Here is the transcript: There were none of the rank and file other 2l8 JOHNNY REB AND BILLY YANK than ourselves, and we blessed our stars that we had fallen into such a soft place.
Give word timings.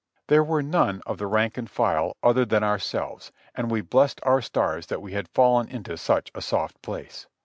There 0.29 0.43
were 0.43 0.63
none 0.63 1.03
of 1.05 1.19
the 1.19 1.27
rank 1.27 1.59
and 1.59 1.69
file 1.69 2.17
other 2.23 2.23
2l8 2.23 2.23
JOHNNY 2.23 2.23
REB 2.23 2.23
AND 2.23 2.33
BILLY 2.33 2.37
YANK 2.39 2.49
than 2.49 2.63
ourselves, 2.63 3.31
and 3.53 3.71
we 3.71 3.81
blessed 3.81 4.19
our 4.23 4.41
stars 4.41 4.87
that 4.87 5.01
we 5.03 5.11
had 5.13 5.27
fallen 5.35 5.69
into 5.69 5.95
such 5.95 6.31
a 6.33 6.41
soft 6.41 6.81
place. 6.81 7.27